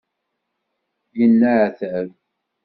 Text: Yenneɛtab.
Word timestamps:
Yenneɛtab. 1.17 2.09